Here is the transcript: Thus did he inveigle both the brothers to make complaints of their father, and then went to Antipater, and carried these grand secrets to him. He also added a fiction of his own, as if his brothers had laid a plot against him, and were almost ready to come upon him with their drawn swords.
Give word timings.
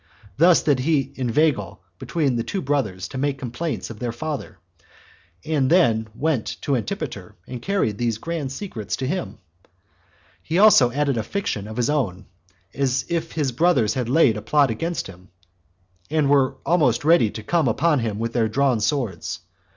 Thus 0.35 0.63
did 0.63 0.79
he 0.79 1.13
inveigle 1.13 1.79
both 1.99 2.11
the 2.47 2.59
brothers 2.61 3.07
to 3.09 3.19
make 3.19 3.37
complaints 3.37 3.91
of 3.91 3.99
their 3.99 4.11
father, 4.11 4.57
and 5.45 5.69
then 5.69 6.07
went 6.15 6.47
to 6.63 6.75
Antipater, 6.75 7.35
and 7.45 7.61
carried 7.61 7.99
these 7.99 8.17
grand 8.17 8.51
secrets 8.51 8.95
to 8.95 9.05
him. 9.05 9.37
He 10.41 10.57
also 10.57 10.91
added 10.91 11.17
a 11.17 11.23
fiction 11.23 11.67
of 11.67 11.77
his 11.77 11.91
own, 11.91 12.25
as 12.73 13.05
if 13.09 13.33
his 13.33 13.51
brothers 13.51 13.93
had 13.93 14.09
laid 14.09 14.37
a 14.37 14.41
plot 14.41 14.71
against 14.71 15.05
him, 15.05 15.29
and 16.09 16.31
were 16.31 16.57
almost 16.65 17.05
ready 17.05 17.29
to 17.29 17.43
come 17.43 17.67
upon 17.67 17.99
him 17.99 18.17
with 18.17 18.33
their 18.33 18.47
drawn 18.49 18.79
swords. 18.79 19.41